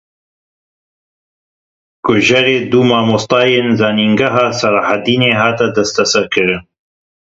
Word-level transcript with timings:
Kujerê 2.05 2.57
du 2.71 2.81
mamosteyên 2.89 3.67
zanîngeha 3.79 4.47
Selahedînê 4.59 5.31
hat 5.41 5.57
desteserkirin. 5.75 6.61